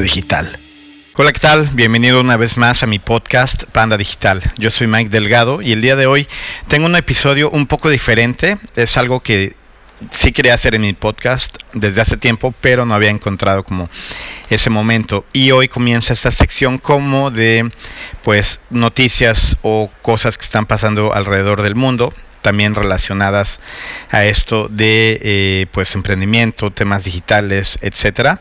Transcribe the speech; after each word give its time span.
Digital. 0.00 0.58
Hola, 1.16 1.32
¿qué 1.32 1.40
tal? 1.40 1.68
Bienvenido 1.74 2.20
una 2.20 2.36
vez 2.36 2.56
más 2.56 2.82
a 2.82 2.86
mi 2.86 2.98
podcast 2.98 3.64
Panda 3.64 3.96
Digital. 3.96 4.42
Yo 4.56 4.70
soy 4.70 4.86
Mike 4.86 5.10
Delgado 5.10 5.60
y 5.60 5.72
el 5.72 5.82
día 5.82 5.96
de 5.96 6.06
hoy 6.06 6.26
tengo 6.68 6.86
un 6.86 6.96
episodio 6.96 7.50
un 7.50 7.66
poco 7.66 7.90
diferente. 7.90 8.56
Es 8.76 8.96
algo 8.96 9.20
que 9.20 9.54
sí 10.10 10.32
quería 10.32 10.54
hacer 10.54 10.74
en 10.74 10.82
mi 10.82 10.92
podcast 10.92 11.56
desde 11.74 12.00
hace 12.00 12.16
tiempo, 12.16 12.54
pero 12.60 12.86
no 12.86 12.94
había 12.94 13.10
encontrado 13.10 13.64
como 13.64 13.88
ese 14.48 14.70
momento. 14.70 15.24
Y 15.32 15.50
hoy 15.50 15.68
comienza 15.68 16.12
esta 16.12 16.30
sección 16.30 16.78
como 16.78 17.30
de 17.30 17.70
pues 18.22 18.60
noticias 18.70 19.56
o 19.62 19.90
cosas 20.02 20.38
que 20.38 20.44
están 20.44 20.66
pasando 20.66 21.12
alrededor 21.12 21.62
del 21.62 21.74
mundo 21.74 22.14
también 22.42 22.74
relacionadas 22.74 23.60
a 24.10 24.24
esto 24.24 24.68
de 24.68 25.20
eh, 25.22 25.66
pues 25.72 25.94
emprendimiento, 25.94 26.70
temas 26.70 27.04
digitales, 27.04 27.78
etcétera. 27.82 28.40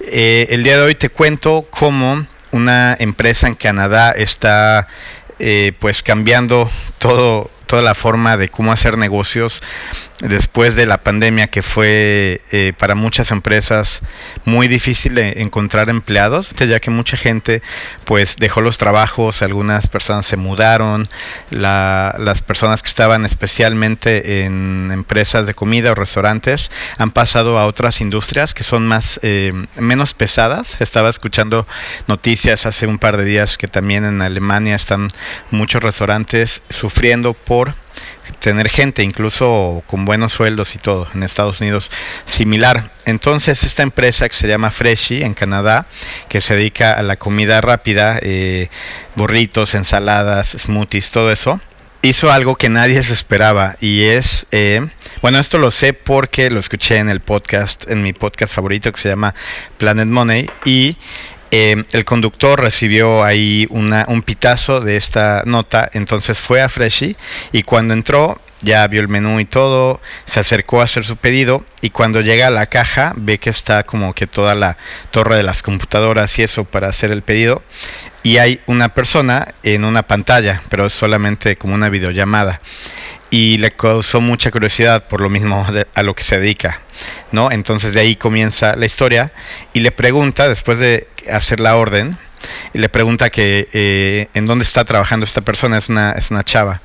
Eh, 0.00 0.46
el 0.50 0.62
día 0.62 0.76
de 0.76 0.82
hoy 0.82 0.94
te 0.94 1.08
cuento 1.08 1.66
cómo 1.70 2.26
una 2.50 2.96
empresa 2.98 3.46
en 3.46 3.54
Canadá 3.54 4.10
está 4.10 4.88
eh, 5.38 5.72
pues 5.78 6.02
cambiando 6.02 6.70
todo 6.98 7.50
toda 7.66 7.82
la 7.82 7.94
forma 7.94 8.38
de 8.38 8.48
cómo 8.48 8.72
hacer 8.72 8.96
negocios 8.96 9.62
después 10.20 10.74
de 10.74 10.86
la 10.86 10.98
pandemia 10.98 11.46
que 11.46 11.62
fue 11.62 12.42
eh, 12.50 12.72
para 12.76 12.94
muchas 12.94 13.30
empresas 13.30 14.02
muy 14.44 14.66
difícil 14.66 15.14
de 15.14 15.42
encontrar 15.42 15.88
empleados 15.90 16.54
ya 16.58 16.80
que 16.80 16.90
mucha 16.90 17.16
gente 17.16 17.62
pues 18.04 18.36
dejó 18.36 18.60
los 18.60 18.78
trabajos 18.78 19.42
algunas 19.42 19.88
personas 19.88 20.26
se 20.26 20.36
mudaron 20.36 21.08
las 21.50 22.42
personas 22.42 22.82
que 22.82 22.88
estaban 22.88 23.24
especialmente 23.24 24.44
en 24.44 24.90
empresas 24.92 25.46
de 25.46 25.54
comida 25.54 25.92
o 25.92 25.94
restaurantes 25.94 26.70
han 26.96 27.10
pasado 27.10 27.58
a 27.58 27.66
otras 27.66 28.00
industrias 28.00 28.54
que 28.54 28.62
son 28.62 28.86
más 28.86 29.20
eh, 29.22 29.52
menos 29.76 30.14
pesadas. 30.14 30.80
Estaba 30.80 31.08
escuchando 31.08 31.66
noticias 32.06 32.66
hace 32.66 32.86
un 32.86 32.98
par 32.98 33.16
de 33.16 33.24
días 33.24 33.58
que 33.58 33.68
también 33.68 34.04
en 34.04 34.22
Alemania 34.22 34.74
están 34.74 35.08
muchos 35.50 35.82
restaurantes 35.82 36.62
sufriendo 36.70 37.34
por 37.34 37.74
tener 38.40 38.68
gente, 38.68 39.02
incluso 39.02 39.82
con 39.86 40.04
buenos 40.04 40.32
sueldos 40.32 40.74
y 40.74 40.78
todo, 40.78 41.08
en 41.14 41.22
Estados 41.22 41.60
Unidos 41.60 41.90
similar. 42.24 42.90
Entonces 43.04 43.64
esta 43.64 43.82
empresa 43.82 44.28
que 44.28 44.34
se 44.34 44.48
llama 44.48 44.70
Freshy 44.70 45.22
en 45.22 45.34
Canadá, 45.34 45.86
que 46.28 46.40
se 46.40 46.54
dedica 46.54 46.92
a 46.92 47.02
la 47.02 47.16
comida 47.16 47.60
rápida, 47.60 48.18
eh, 48.22 48.68
burritos, 49.16 49.74
ensaladas, 49.74 50.56
smoothies, 50.58 51.10
todo 51.10 51.30
eso, 51.32 51.60
hizo 52.02 52.30
algo 52.30 52.56
que 52.56 52.68
nadie 52.68 53.02
se 53.02 53.12
esperaba 53.12 53.76
y 53.80 54.04
es, 54.04 54.46
eh, 54.52 54.88
bueno, 55.20 55.38
esto 55.38 55.58
lo 55.58 55.70
sé 55.70 55.92
porque 55.92 56.50
lo 56.50 56.60
escuché 56.60 56.98
en 56.98 57.08
el 57.08 57.20
podcast, 57.20 57.90
en 57.90 58.02
mi 58.02 58.12
podcast 58.12 58.54
favorito 58.54 58.92
que 58.92 59.00
se 59.00 59.08
llama 59.08 59.34
Planet 59.78 60.06
Money 60.06 60.48
y 60.64 60.96
eh, 61.50 61.84
el 61.92 62.04
conductor 62.04 62.60
recibió 62.60 63.24
ahí 63.24 63.66
una, 63.70 64.04
un 64.08 64.22
pitazo 64.22 64.80
de 64.80 64.96
esta 64.96 65.42
nota, 65.46 65.88
entonces 65.92 66.38
fue 66.38 66.60
a 66.60 66.68
Freshy 66.68 67.16
y 67.52 67.62
cuando 67.62 67.94
entró 67.94 68.40
ya 68.60 68.86
vio 68.88 69.00
el 69.00 69.08
menú 69.08 69.38
y 69.40 69.44
todo, 69.44 70.00
se 70.24 70.40
acercó 70.40 70.80
a 70.80 70.84
hacer 70.84 71.04
su 71.04 71.16
pedido 71.16 71.64
y 71.80 71.90
cuando 71.90 72.20
llega 72.20 72.48
a 72.48 72.50
la 72.50 72.66
caja 72.66 73.12
ve 73.16 73.38
que 73.38 73.50
está 73.50 73.84
como 73.84 74.14
que 74.14 74.26
toda 74.26 74.54
la 74.54 74.76
torre 75.10 75.36
de 75.36 75.42
las 75.42 75.62
computadoras 75.62 76.38
y 76.38 76.42
eso 76.42 76.64
para 76.64 76.88
hacer 76.88 77.12
el 77.12 77.22
pedido 77.22 77.62
y 78.22 78.38
hay 78.38 78.60
una 78.66 78.88
persona 78.88 79.54
en 79.62 79.84
una 79.84 80.02
pantalla, 80.02 80.62
pero 80.68 80.86
es 80.86 80.92
solamente 80.92 81.56
como 81.56 81.74
una 81.74 81.88
videollamada 81.88 82.60
y 83.30 83.58
le 83.58 83.70
causó 83.72 84.20
mucha 84.20 84.50
curiosidad 84.50 85.04
por 85.04 85.20
lo 85.20 85.28
mismo 85.28 85.66
a 85.94 86.02
lo 86.02 86.14
que 86.14 86.22
se 86.22 86.38
dedica, 86.38 86.80
¿no? 87.30 87.50
Entonces 87.50 87.92
de 87.92 88.00
ahí 88.00 88.16
comienza 88.16 88.74
la 88.76 88.86
historia 88.86 89.32
y 89.72 89.80
le 89.80 89.90
pregunta, 89.90 90.48
después 90.48 90.78
de 90.78 91.08
hacer 91.30 91.60
la 91.60 91.76
orden, 91.76 92.16
le 92.72 92.88
pregunta 92.88 93.30
que 93.30 93.68
eh, 93.72 94.28
en 94.34 94.46
dónde 94.46 94.64
está 94.64 94.84
trabajando 94.84 95.24
esta 95.24 95.42
persona, 95.42 95.78
es 95.78 95.88
una, 95.88 96.12
es 96.12 96.30
una 96.30 96.44
chava, 96.44 96.80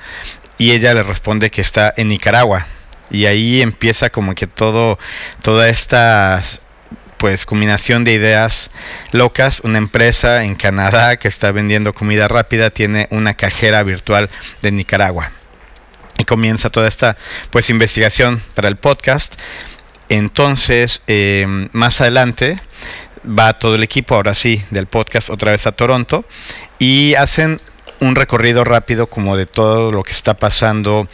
y 0.57 0.71
ella 0.71 0.93
le 0.93 1.03
responde 1.03 1.49
que 1.49 1.61
está 1.61 1.93
en 1.95 2.09
Nicaragua, 2.09 2.67
y 3.09 3.25
ahí 3.25 3.61
empieza 3.61 4.09
como 4.09 4.35
que 4.35 4.47
todo, 4.47 4.99
toda 5.41 5.69
esta 5.69 6.41
pues 7.17 7.45
combinación 7.45 8.03
de 8.03 8.11
ideas 8.11 8.69
locas, 9.13 9.61
una 9.61 9.77
empresa 9.77 10.43
en 10.43 10.55
Canadá 10.55 11.15
que 11.15 11.29
está 11.29 11.53
vendiendo 11.53 11.93
comida 11.93 12.27
rápida 12.27 12.69
tiene 12.69 13.07
una 13.11 13.33
cajera 13.33 13.81
virtual 13.83 14.29
de 14.61 14.71
Nicaragua 14.73 15.31
comienza 16.25 16.69
toda 16.69 16.87
esta 16.87 17.17
pues 17.49 17.69
investigación 17.69 18.41
para 18.55 18.67
el 18.67 18.77
podcast. 18.77 19.33
Entonces, 20.09 21.01
eh, 21.07 21.45
más 21.71 22.01
adelante 22.01 22.59
va 23.25 23.53
todo 23.53 23.75
el 23.75 23.83
equipo, 23.83 24.15
ahora 24.15 24.33
sí, 24.33 24.63
del 24.69 24.87
podcast 24.87 25.29
otra 25.29 25.51
vez 25.51 25.65
a 25.65 25.71
Toronto 25.71 26.25
y 26.79 27.15
hacen 27.15 27.59
un 27.99 28.15
recorrido 28.15 28.63
rápido 28.63 29.07
como 29.07 29.37
de 29.37 29.45
todo 29.45 29.91
lo 29.91 30.03
que 30.03 30.11
está 30.11 30.33
pasando, 30.33 31.07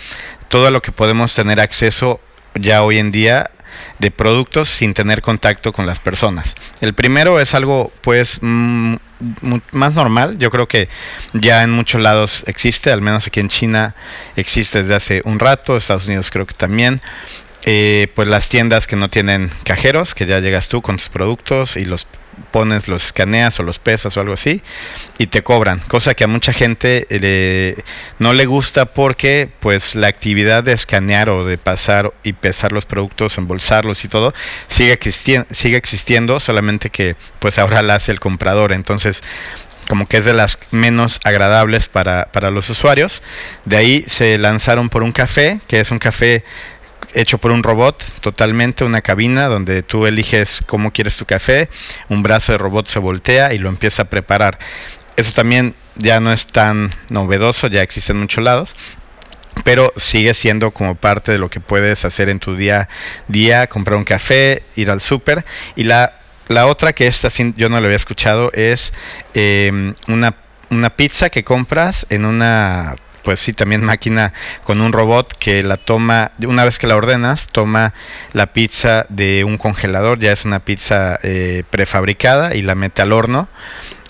todo 0.48 0.72
lo 0.72 0.81
que 0.81 0.92
podemos 0.92 1.34
tener 1.36 1.59
acceso 1.59 2.19
ya 2.56 2.84
hoy 2.84 2.98
en 2.98 3.12
día 3.12 3.52
de 4.00 4.12
productos 4.12 4.69
sin 4.69 4.94
tener 4.94 5.22
contacto 5.22 5.74
con 5.74 5.85
las 5.85 6.00
personas. 6.00 6.56
El 6.81 6.94
primero 6.94 7.40
es 7.40 7.53
algo 7.53 7.91
pues 8.02 8.40
mm, 8.41 8.96
más 9.72 9.96
normal, 9.96 10.38
yo 10.38 10.50
creo 10.50 10.68
que 10.68 10.90
ya 11.34 11.63
en 11.63 11.72
muchos 11.72 12.02
lados 12.02 12.44
existe, 12.47 12.91
al 12.91 13.02
menos 13.02 13.28
aquí 13.28 13.40
en 13.40 13.50
China 13.50 13.96
existe 14.35 14.81
desde 14.81 14.96
hace 14.96 15.22
un 15.25 15.40
rato, 15.40 15.75
Estados 15.75 16.07
Unidos 16.07 16.30
creo 16.31 16.46
que 16.46 16.53
también. 16.53 17.02
Eh, 17.66 18.07
pues 18.16 18.28
las 18.28 18.47
tiendas 18.47 18.88
que 18.88 18.96
no 18.96 19.09
tienen 19.09 19.52
cajeros, 19.66 20.16
que 20.16 20.25
ya 20.25 20.40
llegas 20.40 20.69
tú 20.69 20.81
con 20.81 20.96
tus 20.96 21.09
productos 21.09 21.75
y 21.75 21.84
los 21.84 22.07
pones, 22.52 22.88
los 22.88 23.06
escaneas 23.06 23.60
o 23.60 23.64
los 23.64 23.80
pesas 23.80 24.16
o 24.16 24.22
algo 24.22 24.34
así 24.34 24.62
y 25.18 25.28
te 25.28 25.44
cobran, 25.44 25.80
cosa 25.88 26.14
que 26.14 26.24
a 26.24 26.28
mucha 26.28 26.54
gente 26.54 27.08
no 28.20 28.34
le 28.34 28.46
gusta 28.46 28.86
porque 28.86 29.50
pues 29.60 29.96
la 29.96 30.08
actividad 30.08 30.64
de 30.64 30.74
escanear 30.74 31.30
o 31.30 31.46
de 31.46 31.58
pasar 31.58 32.14
y 32.24 32.34
pesar 32.34 32.72
los 32.72 32.86
productos, 32.86 33.38
embolsarlos 33.38 34.04
y 34.06 34.08
todo 34.08 34.34
sigue, 34.68 34.94
existiendo 34.94 35.48
sigue 35.52 35.78
existiendo, 35.78 36.40
solamente 36.40 36.90
que 36.90 37.16
pues 37.40 37.60
ahora 37.60 37.82
la 37.82 37.96
hace 37.96 38.12
el 38.12 38.20
comprador, 38.20 38.74
entonces 38.74 39.24
como 39.90 40.08
que 40.08 40.18
es 40.18 40.26
de 40.26 40.34
las 40.34 40.60
menos 40.70 41.20
agradables 41.24 41.88
para, 41.88 42.26
para 42.32 42.52
los 42.52 42.70
usuarios. 42.70 43.24
De 43.66 43.76
ahí 43.76 44.04
se 44.06 44.38
lanzaron 44.38 44.90
por 44.90 45.02
un 45.02 45.12
café, 45.12 45.60
que 45.68 45.80
es 45.80 45.90
un 45.90 45.98
café 45.98 46.44
hecho 47.14 47.38
por 47.38 47.52
un 47.52 47.64
robot 47.64 48.04
totalmente, 48.22 48.84
una 48.84 49.02
cabina 49.02 49.48
donde 49.48 49.84
tú 49.84 50.06
eliges 50.06 50.64
cómo 50.66 50.92
quieres 50.92 51.18
tu 51.18 51.26
café, 51.26 51.70
un 52.10 52.24
brazo 52.24 52.52
de 52.52 52.58
robot 52.58 52.88
se 52.88 53.00
voltea 53.00 53.54
y 53.54 53.58
lo 53.58 53.70
empieza 53.70 54.04
a 54.04 54.06
preparar. 54.06 54.60
Eso 55.16 55.34
también 55.34 55.76
ya 55.96 56.20
no 56.20 56.32
es 56.32 56.48
tan 56.48 56.92
novedoso, 57.10 57.68
ya 57.68 57.82
existe 57.82 58.12
en 58.12 58.20
muchos 58.20 58.44
lados, 58.44 58.76
pero 59.64 59.92
sigue 59.98 60.34
siendo 60.34 60.72
como 60.72 60.96
parte 60.96 61.32
de 61.32 61.38
lo 61.38 61.50
que 61.50 61.60
puedes 61.60 62.06
hacer 62.06 62.30
en 62.30 62.40
tu 62.40 62.56
día 62.56 62.88
día, 63.28 63.68
comprar 63.68 63.98
un 63.98 64.06
café, 64.06 64.64
ir 64.76 64.90
al 64.90 65.02
súper 65.02 65.46
y 65.76 65.84
la, 65.84 66.14
la 66.48 66.68
otra 66.68 66.94
que 66.94 67.08
esta 67.08 67.30
yo 67.56 67.70
no 67.70 67.80
lo 67.80 67.86
había 67.86 67.98
escuchado 67.98 68.52
es 68.54 68.94
eh, 69.34 69.94
una, 70.08 70.36
una 70.70 70.90
pizza 70.92 71.30
que 71.30 71.44
compras 71.44 72.08
en 72.10 72.26
una 72.26 72.96
pues 73.24 73.40
sí, 73.40 73.53
también 73.53 73.84
máquina 73.84 74.34
con 74.63 74.81
un 74.81 74.94
robot 74.94 75.38
que 75.38 75.63
la 75.63 75.78
toma, 75.78 76.31
una 76.46 76.63
vez 76.63 76.78
que 76.78 76.88
la 76.88 76.96
ordenas, 76.96 77.47
toma 77.47 77.94
la 78.34 78.47
pizza 78.53 79.06
de 79.09 79.44
un 79.44 79.57
congelador, 79.57 80.19
ya 80.19 80.31
es 80.31 80.46
una 80.46 80.59
pizza 80.59 81.19
eh, 81.24 81.63
prefabricada 81.69 82.56
y 82.56 82.62
la 82.62 82.75
mete 82.75 83.02
al 83.02 83.13
horno 83.13 83.50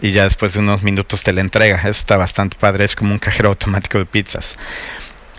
y 0.02 0.12
ya 0.12 0.24
después 0.24 0.54
de 0.54 0.60
unos 0.60 0.84
minutos 0.84 1.24
te 1.24 1.34
la 1.34 1.42
entrega. 1.42 1.78
Eso 1.78 1.90
está 1.90 2.18
bastante 2.18 2.58
padre, 2.60 2.86
es 2.86 2.96
como 2.96 3.12
un 3.12 3.20
cajero 3.20 3.50
automático 3.50 3.98
de 3.98 4.06
pizzas. 4.06 4.58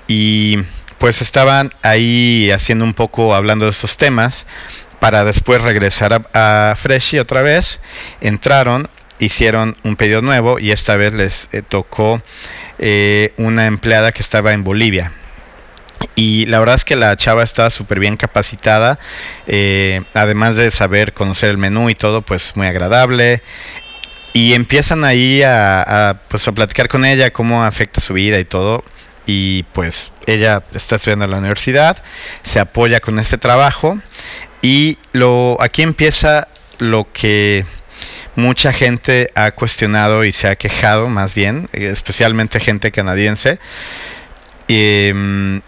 Y 0.06 0.58
pues 0.98 1.22
estaban 1.22 1.72
ahí 1.82 2.50
haciendo 2.50 2.84
un 2.84 2.94
poco, 2.94 3.34
hablando 3.34 3.64
de 3.64 3.70
estos 3.70 3.96
temas, 3.96 4.46
para 4.98 5.24
después 5.24 5.62
regresar 5.62 6.12
a, 6.12 6.70
a 6.72 6.76
Freshy 6.76 7.18
otra 7.18 7.42
vez. 7.42 7.80
Entraron, 8.20 8.88
hicieron 9.18 9.76
un 9.82 9.96
pedido 9.96 10.22
nuevo 10.22 10.58
y 10.58 10.72
esta 10.72 10.96
vez 10.96 11.14
les 11.14 11.48
eh, 11.52 11.62
tocó 11.62 12.22
eh, 12.82 13.34
una 13.36 13.66
empleada 13.66 14.10
que 14.10 14.22
estaba 14.22 14.52
en 14.52 14.64
Bolivia. 14.64 15.12
Y 16.14 16.46
la 16.46 16.58
verdad 16.60 16.76
es 16.76 16.86
que 16.86 16.96
la 16.96 17.14
chava 17.16 17.42
estaba 17.42 17.68
súper 17.68 18.00
bien 18.00 18.16
capacitada, 18.16 18.98
eh, 19.46 20.02
además 20.14 20.56
de 20.56 20.70
saber 20.70 21.12
conocer 21.12 21.50
el 21.50 21.58
menú 21.58 21.90
y 21.90 21.94
todo, 21.94 22.22
pues 22.22 22.56
muy 22.56 22.66
agradable. 22.66 23.42
Y 24.32 24.54
empiezan 24.54 25.04
ahí 25.04 25.42
a, 25.42 26.20
pues, 26.28 26.48
a 26.48 26.52
platicar 26.52 26.88
con 26.88 27.04
ella 27.04 27.30
cómo 27.30 27.64
afecta 27.64 28.00
su 28.00 28.14
vida 28.14 28.38
y 28.38 28.44
todo. 28.46 28.82
Y 29.26 29.64
pues 29.74 30.12
ella 30.26 30.62
está 30.74 30.96
estudiando 30.96 31.26
en 31.26 31.32
la 31.32 31.38
universidad, 31.38 32.02
se 32.42 32.60
apoya 32.60 33.00
con 33.00 33.18
este 33.18 33.36
trabajo. 33.36 33.98
Y 34.62 34.96
lo, 35.12 35.58
aquí 35.60 35.82
empieza 35.82 36.48
lo 36.78 37.06
que 37.12 37.66
mucha 38.36 38.72
gente 38.72 39.30
ha 39.34 39.50
cuestionado 39.52 40.24
y 40.24 40.32
se 40.32 40.48
ha 40.48 40.56
quejado 40.56 41.08
más 41.08 41.34
bien, 41.34 41.68
especialmente 41.72 42.60
gente 42.60 42.90
canadiense. 42.90 43.58
Em, 44.68 45.62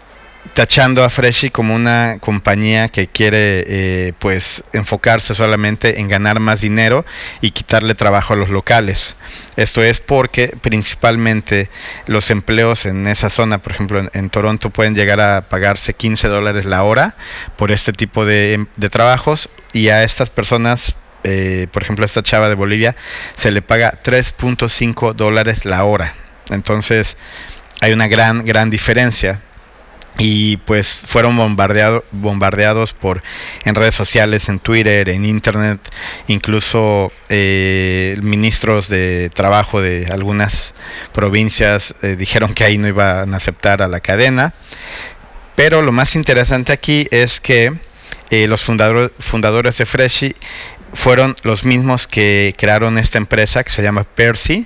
tachando 0.53 1.03
a 1.03 1.09
Freshly 1.09 1.49
como 1.49 1.75
una 1.75 2.17
compañía 2.19 2.89
que 2.89 3.07
quiere 3.07 3.63
eh, 3.67 4.13
pues 4.19 4.63
enfocarse 4.73 5.33
solamente 5.33 5.99
en 5.99 6.07
ganar 6.07 6.39
más 6.39 6.61
dinero 6.61 7.05
y 7.41 7.51
quitarle 7.51 7.95
trabajo 7.95 8.33
a 8.33 8.37
los 8.37 8.49
locales. 8.49 9.15
Esto 9.55 9.83
es 9.83 9.99
porque 9.99 10.55
principalmente 10.61 11.69
los 12.07 12.29
empleos 12.29 12.85
en 12.85 13.07
esa 13.07 13.29
zona, 13.29 13.59
por 13.59 13.73
ejemplo 13.73 14.03
en, 14.11 14.29
Toronto, 14.29 14.69
pueden 14.69 14.95
llegar 14.95 15.21
a 15.21 15.41
pagarse 15.41 15.93
15 15.93 16.27
dólares 16.27 16.65
la 16.65 16.83
hora 16.83 17.15
por 17.57 17.71
este 17.71 17.93
tipo 17.93 18.25
de, 18.25 18.65
trabajos 18.91 19.49
y 19.71 19.89
a 19.89 20.03
estas 20.03 20.29
personas 20.29 20.95
eh, 21.23 21.67
por 21.71 21.83
ejemplo, 21.83 22.03
a 22.03 22.07
esta 22.07 22.23
chava 22.23 22.49
de 22.49 22.55
Bolivia 22.55 22.95
se 23.35 23.51
le 23.51 23.61
paga 23.61 23.99
3.5 24.03 25.13
dólares 25.13 25.65
la 25.65 25.83
hora. 25.83 26.15
Entonces, 26.49 27.17
hay 27.81 27.93
una 27.93 28.07
gran, 28.07 28.45
gran 28.45 28.69
diferencia 28.69 29.41
y 30.19 30.57
pues 30.57 31.03
fueron 31.07 31.35
bombardeado, 31.35 32.03
bombardeados 32.11 32.93
por 32.93 33.23
en 33.65 33.75
redes 33.75 33.95
sociales, 33.95 34.47
en 34.47 34.59
Twitter, 34.59 35.09
en 35.09 35.25
internet, 35.25 35.79
incluso 36.27 37.11
eh, 37.29 38.17
ministros 38.21 38.89
de 38.89 39.31
trabajo 39.33 39.81
de 39.81 40.05
algunas 40.11 40.75
provincias 41.13 41.95
eh, 42.03 42.15
dijeron 42.15 42.53
que 42.53 42.63
ahí 42.63 42.77
no 42.77 42.87
iban 42.87 43.33
a 43.33 43.37
aceptar 43.37 43.81
a 43.81 43.87
la 43.87 44.01
cadena. 44.01 44.53
Pero 45.55 45.81
lo 45.81 45.91
más 45.91 46.15
interesante 46.15 46.73
aquí 46.73 47.07
es 47.11 47.39
que 47.39 47.73
los 48.47 48.63
fundadores, 48.63 49.11
fundadores 49.19 49.77
de 49.77 49.85
Freshly 49.85 50.35
fueron 50.93 51.35
los 51.43 51.65
mismos 51.65 52.07
que 52.07 52.53
crearon 52.57 52.97
esta 52.97 53.17
empresa 53.17 53.63
que 53.63 53.71
se 53.71 53.81
llama 53.81 54.03
Percy, 54.03 54.65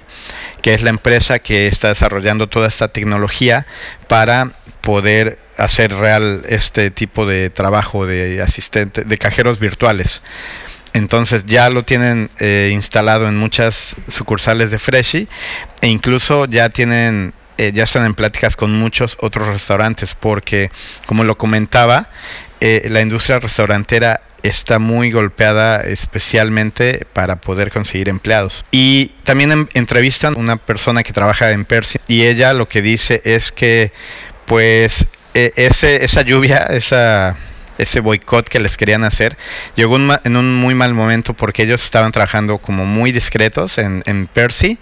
que 0.62 0.74
es 0.74 0.84
la 0.84 0.90
empresa 0.90 1.40
que 1.40 1.68
está 1.68 1.90
desarrollando 1.90 2.48
toda 2.48 2.68
esta 2.68 2.90
tecnología 2.90 3.66
para 4.08 4.52
poder 4.82 5.40
hacer 5.58 5.94
real 5.94 6.44
este 6.48 6.92
tipo 6.92 7.26
de 7.26 7.50
trabajo 7.50 8.06
de 8.06 8.42
asistente, 8.42 9.04
de 9.04 9.18
cajeros 9.18 9.60
virtuales. 9.60 10.22
Entonces 10.94 11.46
ya 11.46 11.70
lo 11.70 11.84
tienen 11.84 12.30
eh, 12.40 12.72
instalado 12.74 13.28
en 13.28 13.38
muchas 13.38 13.96
sucursales 14.08 14.72
de 14.72 14.80
Freshly 14.80 15.28
e 15.82 15.88
incluso 15.88 16.46
ya 16.46 16.70
tienen 16.70 17.34
eh, 17.58 17.72
ya 17.74 17.84
están 17.84 18.06
en 18.06 18.14
pláticas 18.14 18.56
con 18.56 18.72
muchos 18.72 19.18
otros 19.20 19.48
restaurantes 19.48 20.14
porque 20.14 20.70
como 21.08 21.24
lo 21.24 21.38
comentaba 21.38 22.08
eh, 22.60 22.88
la 22.90 23.02
industria 23.02 23.40
restaurantera 23.40 24.22
está 24.44 24.80
muy 24.80 25.12
golpeada 25.12 25.82
especialmente 25.82 27.06
para 27.14 27.38
poder 27.38 27.72
conseguir 27.72 28.10
empleados. 28.10 28.66
Y 28.72 29.12
también 29.24 29.68
entrevistan 29.74 30.36
a 30.36 30.40
una 30.40 30.58
persona 30.58 31.04
que 31.04 31.14
trabaja 31.14 31.52
en 31.52 31.66
Percy 31.66 32.00
y 32.08 32.24
ella 32.24 32.54
lo 32.54 32.68
que 32.68 32.82
dice 32.82 33.22
es 33.26 33.52
que 33.52 33.92
pues 34.46 35.08
e, 35.34 35.52
ese, 35.56 36.04
esa 36.04 36.22
lluvia, 36.22 36.68
ese 37.78 38.00
boicot 38.00 38.48
que 38.48 38.60
les 38.60 38.78
querían 38.78 39.04
hacer, 39.04 39.38
llegó 39.76 39.98
en 39.98 40.38
un 40.38 40.56
muy 40.56 40.76
mal 40.76 40.94
momento 40.94 41.34
porque 41.34 41.64
ellos 41.64 41.84
estaban 41.84 42.12
trabajando 42.12 42.58
como 42.58 42.86
muy 42.86 43.12
discretos 43.12 43.78
en, 43.78 44.02
en 44.06 44.28
Percy 44.28 44.80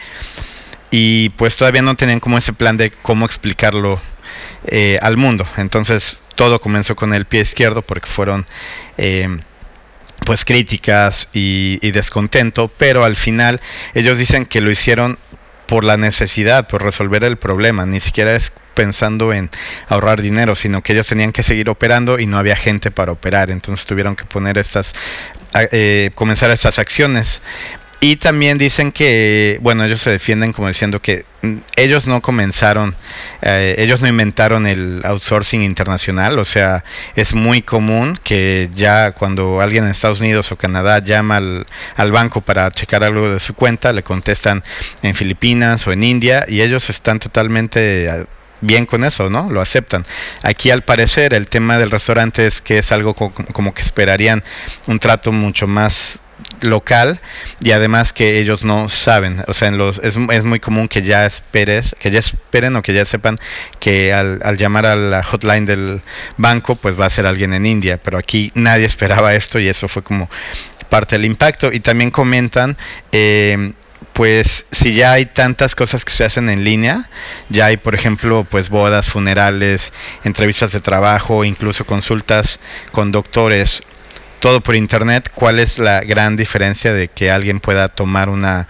y 0.91 1.29
pues 1.31 1.57
todavía 1.57 1.81
no 1.81 1.95
tenían 1.95 2.19
como 2.19 2.37
ese 2.37 2.53
plan 2.53 2.77
de 2.77 2.91
cómo 2.91 3.25
explicarlo 3.25 3.99
eh, 4.67 4.97
al 5.01 5.17
mundo. 5.17 5.45
Entonces 5.57 6.17
todo 6.35 6.59
comenzó 6.59 6.95
con 6.95 7.13
el 7.13 7.25
pie 7.25 7.41
izquierdo 7.41 7.81
porque 7.81 8.07
fueron 8.07 8.45
eh, 8.97 9.27
pues 10.25 10.45
críticas 10.45 11.29
y, 11.33 11.91
descontento, 11.91 12.69
pero 12.77 13.03
al 13.03 13.15
final 13.15 13.61
ellos 13.93 14.17
dicen 14.17 14.45
que 14.45 14.61
lo 14.61 14.71
hicieron 14.71 15.17
por 15.67 15.83
la 15.83 15.97
necesidad, 15.97 16.67
por 16.67 16.83
resolver 16.83 17.23
el 17.23 17.37
problema, 17.37 17.85
ni 17.85 17.99
siquiera 17.99 18.35
es 18.35 18.51
pensando 18.73 19.33
en 19.33 19.49
ahorrar 19.87 20.21
dinero, 20.21 20.55
sino 20.55 20.81
que 20.81 20.93
ellos 20.93 21.07
tenían 21.07 21.31
que 21.31 21.43
seguir 21.43 21.69
operando 21.69 22.19
y 22.19 22.25
no 22.25 22.37
había 22.37 22.55
gente 22.55 22.91
para 22.91 23.11
operar, 23.11 23.49
entonces 23.49 23.85
tuvieron 23.85 24.15
que 24.15 24.25
poner 24.25 24.57
estas, 24.57 24.93
eh, 25.71 26.11
comenzar 26.15 26.51
estas 26.51 26.77
acciones. 26.77 27.41
Y 28.07 28.17
también 28.17 28.59
dicen 28.59 28.91
que, 28.91 29.57
bueno, 29.63 29.83
ellos 29.83 29.99
se 29.99 30.11
defienden 30.11 30.53
como 30.53 30.67
diciendo 30.67 31.01
que 31.01 31.25
mm, 31.41 31.57
ellos 31.75 32.05
no 32.05 32.21
comenzaron, 32.21 32.93
eh, 33.41 33.73
ellos 33.79 33.99
no 33.99 34.07
inventaron 34.07 34.67
el 34.67 35.01
outsourcing 35.03 35.63
internacional, 35.63 36.37
o 36.37 36.45
sea, 36.45 36.83
es 37.15 37.33
muy 37.33 37.63
común 37.63 38.19
que 38.23 38.69
ya 38.75 39.11
cuando 39.13 39.59
alguien 39.59 39.85
en 39.85 39.89
Estados 39.89 40.21
Unidos 40.21 40.51
o 40.51 40.55
Canadá 40.55 40.99
llama 40.99 41.37
al, 41.37 42.11
banco 42.11 42.41
para 42.41 42.69
checar 42.69 43.03
algo 43.03 43.27
de 43.27 43.39
su 43.39 43.55
cuenta, 43.55 43.91
le 43.91 44.03
contestan 44.03 44.63
en 45.01 45.15
Filipinas 45.15 45.87
o 45.87 45.91
en 45.91 46.03
India 46.03 46.45
y 46.47 46.61
ellos 46.61 46.91
están 46.91 47.19
totalmente 47.19 48.05
eh, 48.05 48.25
bien 48.61 48.85
con 48.85 49.03
eso, 49.03 49.31
¿no? 49.31 49.49
Lo 49.49 49.61
aceptan. 49.61 50.05
Aquí 50.43 50.69
al 50.69 50.83
parecer 50.83 51.33
el 51.33 51.47
tema 51.47 51.79
del 51.79 51.89
restaurante 51.89 52.45
es 52.45 52.61
que 52.61 52.77
es 52.77 52.91
algo 52.91 53.15
como 53.15 53.73
que 53.73 53.81
esperarían 53.81 54.43
un 54.85 54.99
trato 54.99 55.31
mucho 55.31 55.65
más 55.65 56.19
local 56.61 57.19
y 57.61 57.71
además 57.71 58.13
que 58.13 58.39
ellos 58.39 58.63
no 58.63 58.89
saben, 58.89 59.43
o 59.47 59.53
sea, 59.53 59.67
en 59.67 59.77
los, 59.77 59.99
es, 59.99 60.17
muy 60.17 60.59
común 60.59 60.87
que 60.87 61.01
ya 61.01 61.25
esperes, 61.25 61.95
que 61.99 62.11
ya 62.11 62.19
esperen 62.19 62.75
o 62.75 62.81
que 62.81 62.93
ya 62.93 63.05
sepan 63.05 63.39
que 63.79 64.13
al, 64.13 64.41
al, 64.43 64.57
llamar 64.57 64.85
a 64.85 64.95
la 64.95 65.23
hotline 65.23 65.65
del 65.65 66.01
banco 66.37 66.75
pues 66.75 66.99
va 66.99 67.05
a 67.05 67.09
ser 67.09 67.25
alguien 67.25 67.53
en 67.53 67.65
India, 67.65 67.99
pero 68.03 68.17
aquí 68.17 68.51
nadie 68.55 68.85
esperaba 68.95 69.33
esto 69.33 69.59
y 69.59 69.67
eso 69.67 69.87
fue 69.87 70.03
como 70.03 70.29
parte 70.89 71.15
del 71.15 71.25
impacto. 71.25 71.71
Y 71.73 71.79
también 71.79 72.11
comentan 72.11 72.77
eh, 73.11 73.73
pues 74.13 74.65
si 74.71 74.93
ya 74.93 75.11
hay 75.11 75.25
tantas 75.25 75.75
cosas 75.75 76.05
que 76.05 76.13
se 76.13 76.23
hacen 76.23 76.47
en 76.49 76.63
línea, 76.63 77.09
ya 77.49 77.65
hay 77.65 77.75
por 77.75 77.95
ejemplo 77.95 78.47
pues 78.49 78.69
bodas, 78.69 79.07
funerales, 79.07 79.91
entrevistas 80.23 80.71
de 80.71 80.79
trabajo, 80.79 81.43
incluso 81.43 81.85
consultas 81.85 82.59
con 82.93 83.11
doctores 83.11 83.83
todo 84.45 84.61
por 84.61 84.75
internet, 84.75 85.31
¿cuál 85.33 85.57
es 85.57 85.79
la 85.79 86.01
gran 86.01 86.37
diferencia 86.37 86.93
de 86.93 87.07
que 87.07 87.31
alguien 87.31 87.59
pueda 87.59 87.89
tomar 87.89 88.29
una 88.29 88.67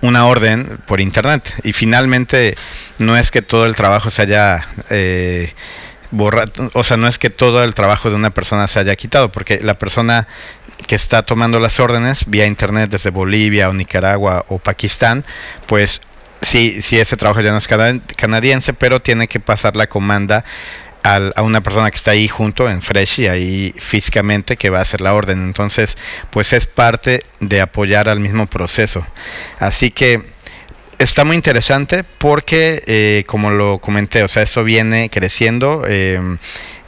una 0.00 0.26
orden 0.26 0.78
por 0.86 1.00
internet? 1.00 1.52
Y 1.64 1.72
finalmente 1.72 2.54
no 3.00 3.16
es 3.16 3.32
que 3.32 3.42
todo 3.42 3.66
el 3.66 3.74
trabajo 3.74 4.12
se 4.12 4.22
haya 4.22 4.68
eh, 4.90 5.52
borrado, 6.12 6.70
o 6.72 6.84
sea, 6.84 6.96
no 6.96 7.08
es 7.08 7.18
que 7.18 7.30
todo 7.30 7.64
el 7.64 7.74
trabajo 7.74 8.10
de 8.10 8.14
una 8.14 8.30
persona 8.30 8.68
se 8.68 8.78
haya 8.78 8.94
quitado, 8.94 9.32
porque 9.32 9.58
la 9.60 9.76
persona 9.76 10.28
que 10.86 10.94
está 10.94 11.22
tomando 11.22 11.58
las 11.58 11.80
órdenes 11.80 12.26
vía 12.28 12.46
internet 12.46 12.90
desde 12.90 13.10
Bolivia 13.10 13.68
o 13.68 13.72
Nicaragua 13.72 14.44
o 14.46 14.60
Pakistán, 14.60 15.24
pues 15.66 16.00
sí, 16.42 16.80
sí 16.80 17.00
ese 17.00 17.16
trabajo 17.16 17.40
ya 17.40 17.50
no 17.50 17.58
es 17.58 17.66
canadiense, 18.16 18.72
pero 18.72 19.00
tiene 19.00 19.26
que 19.26 19.40
pasar 19.40 19.74
la 19.74 19.88
comanda 19.88 20.44
a 21.04 21.42
una 21.42 21.60
persona 21.60 21.90
que 21.90 21.96
está 21.96 22.12
ahí 22.12 22.28
junto 22.28 22.68
en 22.68 22.80
y 23.18 23.26
ahí 23.26 23.74
físicamente, 23.78 24.56
que 24.56 24.70
va 24.70 24.78
a 24.78 24.82
hacer 24.82 25.02
la 25.02 25.12
orden. 25.12 25.42
Entonces, 25.42 25.98
pues 26.30 26.52
es 26.54 26.64
parte 26.64 27.24
de 27.40 27.60
apoyar 27.60 28.08
al 28.08 28.20
mismo 28.20 28.46
proceso. 28.46 29.06
Así 29.58 29.90
que 29.90 30.22
está 30.98 31.24
muy 31.24 31.36
interesante 31.36 32.04
porque, 32.04 32.82
eh, 32.86 33.24
como 33.26 33.50
lo 33.50 33.78
comenté, 33.80 34.22
o 34.22 34.28
sea, 34.28 34.44
eso 34.44 34.64
viene 34.64 35.10
creciendo. 35.10 35.84
Eh, 35.86 36.38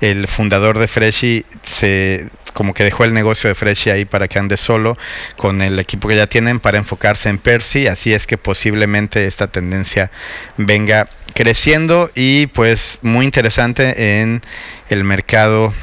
el 0.00 0.26
fundador 0.28 0.78
de 0.78 0.88
Freshy 0.88 1.44
se 1.62 2.28
como 2.56 2.72
que 2.72 2.84
dejó 2.84 3.04
el 3.04 3.12
negocio 3.12 3.48
de 3.48 3.54
Freshy 3.54 3.90
ahí 3.90 4.06
para 4.06 4.28
que 4.28 4.38
ande 4.38 4.56
solo 4.56 4.96
con 5.36 5.60
el 5.60 5.78
equipo 5.78 6.08
que 6.08 6.16
ya 6.16 6.26
tienen 6.26 6.58
para 6.58 6.78
enfocarse 6.78 7.28
en 7.28 7.36
Percy, 7.36 7.86
así 7.86 8.14
es 8.14 8.26
que 8.26 8.38
posiblemente 8.38 9.26
esta 9.26 9.48
tendencia 9.48 10.10
venga 10.56 11.06
creciendo 11.36 12.10
y 12.14 12.46
pues 12.46 12.98
muy 13.02 13.26
interesante 13.26 14.20
en 14.22 14.40
el 14.88 15.04
mercado 15.04 15.74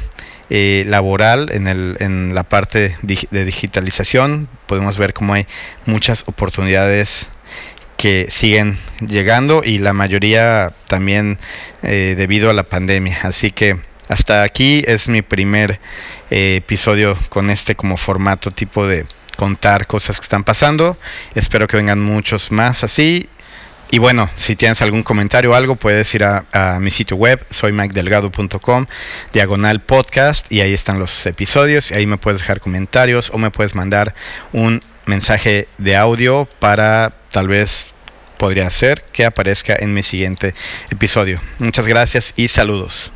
eh, 0.50 0.82
laboral, 0.88 1.48
en, 1.52 1.68
el, 1.68 1.96
en 2.00 2.34
la 2.34 2.42
parte 2.42 2.96
de 3.02 3.44
digitalización, 3.44 4.48
podemos 4.66 4.98
ver 4.98 5.14
cómo 5.14 5.32
hay 5.32 5.46
muchas 5.86 6.24
oportunidades 6.26 7.30
que 7.96 8.26
siguen 8.30 8.78
llegando 9.00 9.62
y 9.64 9.78
la 9.78 9.92
mayoría 9.92 10.72
también 10.88 11.38
eh, 11.84 12.14
debido 12.18 12.50
a 12.50 12.52
la 12.52 12.64
pandemia. 12.64 13.20
Así 13.22 13.52
que 13.52 13.80
hasta 14.08 14.42
aquí 14.42 14.82
es 14.88 15.06
mi 15.06 15.22
primer 15.22 15.78
eh, 16.30 16.56
episodio 16.56 17.16
con 17.28 17.48
este 17.48 17.76
como 17.76 17.96
formato 17.96 18.50
tipo 18.50 18.88
de 18.88 19.06
contar 19.36 19.86
cosas 19.86 20.18
que 20.18 20.24
están 20.24 20.42
pasando. 20.42 20.96
Espero 21.36 21.68
que 21.68 21.76
vengan 21.76 22.00
muchos 22.00 22.50
más 22.50 22.82
así. 22.82 23.28
Y 23.94 23.98
bueno, 24.00 24.28
si 24.34 24.56
tienes 24.56 24.82
algún 24.82 25.04
comentario 25.04 25.52
o 25.52 25.54
algo, 25.54 25.76
puedes 25.76 26.12
ir 26.16 26.24
a, 26.24 26.78
mi 26.80 26.90
sitio 26.90 27.16
web, 27.16 27.40
soy 27.52 27.70
mikedelgado.com, 27.70 28.86
diagonal 29.32 29.82
podcast, 29.82 30.50
y 30.50 30.62
ahí 30.62 30.74
están 30.74 30.98
los 30.98 31.24
episodios. 31.26 31.92
Y 31.92 31.94
ahí 31.94 32.04
me 32.04 32.16
puedes 32.16 32.40
dejar 32.40 32.58
comentarios 32.58 33.30
o 33.32 33.38
me 33.38 33.52
puedes 33.52 33.76
mandar 33.76 34.16
un 34.50 34.80
mensaje 35.06 35.68
de 35.78 35.94
audio 35.96 36.48
para 36.58 37.12
tal 37.30 37.46
vez 37.46 37.94
podría 38.36 38.68
ser 38.68 39.04
que 39.12 39.24
aparezca 39.24 39.76
en 39.78 39.94
mi 39.94 40.02
siguiente 40.02 40.56
episodio. 40.90 41.40
Muchas 41.60 41.86
gracias 41.86 42.34
y 42.34 42.48
saludos. 42.48 43.12